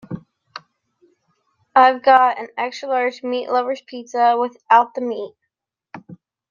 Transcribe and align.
I’ve 1.75 2.01
got 2.01 2.39
an 2.39 2.47
extra 2.57 2.89
large 2.89 3.21
meat 3.21 3.51
lover’s 3.51 3.81
pizza, 3.85 4.35
without 4.35 4.95
the 4.95 5.01
meat? 5.01 5.35